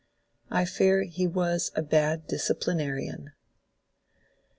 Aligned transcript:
I 0.49 0.65
fear 0.65 1.03
he 1.03 1.27
was 1.27 1.71
a 1.75 1.83
bad 1.83 2.25
disciplinarian. 2.25 3.33